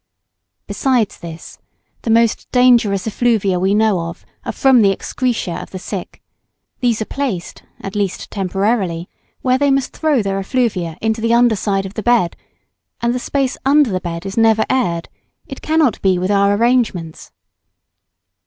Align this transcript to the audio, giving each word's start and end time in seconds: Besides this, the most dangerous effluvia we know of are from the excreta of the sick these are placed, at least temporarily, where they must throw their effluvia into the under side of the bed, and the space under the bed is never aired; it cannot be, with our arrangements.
Besides 0.65 1.19
this, 1.19 1.59
the 2.01 2.09
most 2.09 2.51
dangerous 2.51 3.05
effluvia 3.05 3.59
we 3.59 3.75
know 3.75 3.99
of 4.09 4.25
are 4.43 4.51
from 4.51 4.81
the 4.81 4.91
excreta 4.91 5.61
of 5.61 5.69
the 5.69 5.77
sick 5.77 6.23
these 6.79 7.03
are 7.03 7.05
placed, 7.05 7.61
at 7.79 7.95
least 7.95 8.31
temporarily, 8.31 9.07
where 9.43 9.59
they 9.59 9.69
must 9.69 9.95
throw 9.95 10.23
their 10.23 10.39
effluvia 10.39 10.97
into 11.03 11.21
the 11.21 11.35
under 11.35 11.55
side 11.55 11.85
of 11.85 11.93
the 11.93 12.01
bed, 12.01 12.35
and 12.99 13.13
the 13.13 13.19
space 13.19 13.57
under 13.63 13.91
the 13.91 14.01
bed 14.01 14.25
is 14.25 14.37
never 14.37 14.65
aired; 14.71 15.07
it 15.45 15.61
cannot 15.61 16.01
be, 16.01 16.17
with 16.17 16.31
our 16.31 16.55
arrangements. 16.55 17.31